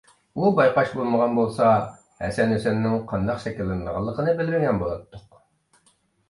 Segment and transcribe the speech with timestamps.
[0.37, 1.67] بۇ بايقاش بولمىغان بولسا،
[2.23, 5.39] ھەسەن- ھۈسەننىڭ قانداق شەكىللىنىدىغانلىقىنى بىلمىگەن بولاتتۇق.